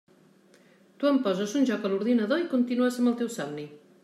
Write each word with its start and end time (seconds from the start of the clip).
Tu 1.03 1.09
em 1.11 1.19
poses 1.27 1.53
un 1.59 1.69
joc 1.71 1.85
a 1.85 1.93
l'ordinador 1.93 2.43
i 2.45 2.49
continues 2.57 2.99
amb 3.03 3.13
el 3.13 3.21
teu 3.23 3.35
somni. 3.41 3.71